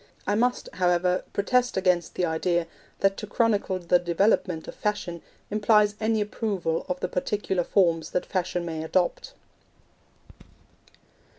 I 0.25 0.33
must, 0.33 0.67
however, 0.73 1.23
protest 1.31 1.77
against 1.77 2.15
the 2.15 2.25
idea 2.25 2.65
that 3.01 3.17
to 3.17 3.27
chronicle 3.27 3.77
the 3.77 3.99
development 3.99 4.67
of 4.67 4.73
Fashion 4.73 5.21
implies 5.51 5.93
any 6.01 6.21
approval 6.21 6.87
of 6.89 6.99
the 7.01 7.07
particular 7.07 7.63
forms 7.63 8.09
that 8.09 8.25
Fashion 8.25 8.65
may 8.65 8.81
adopt. 8.83 9.33